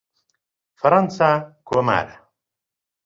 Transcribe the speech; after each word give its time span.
فەرەنسا 0.79 1.29
کۆمارە. 1.69 2.15